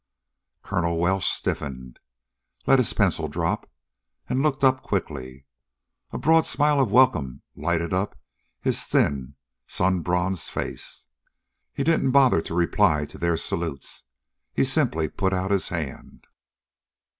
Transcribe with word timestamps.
Colonel 0.63 0.97
Welsh 0.97 1.27
stiffened, 1.27 1.99
let 2.65 2.79
his 2.79 2.91
pencil 2.91 3.27
drop, 3.27 3.69
and 4.27 4.41
looked 4.41 4.63
up 4.63 4.81
quickly. 4.81 5.45
A 6.09 6.17
broad 6.17 6.47
smile 6.47 6.79
of 6.79 6.91
welcome 6.91 7.43
lighted 7.55 7.93
up 7.93 8.17
his 8.59 8.83
thin, 8.83 9.35
sun 9.67 10.01
bronzed 10.01 10.49
face. 10.49 11.05
He 11.71 11.83
didn't 11.83 12.09
bother 12.09 12.41
to 12.41 12.55
reply 12.55 13.05
to 13.05 13.19
their 13.19 13.37
salutes. 13.37 14.05
He 14.55 14.63
simply 14.63 15.07
put 15.07 15.33
out 15.33 15.51
his 15.51 15.69
hand. 15.69 16.25